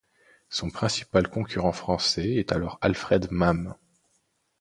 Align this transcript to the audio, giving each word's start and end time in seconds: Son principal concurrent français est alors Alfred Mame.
Son 0.49 0.71
principal 0.71 1.29
concurrent 1.29 1.73
français 1.73 2.33
est 2.37 2.51
alors 2.51 2.79
Alfred 2.81 3.27
Mame. 3.29 3.75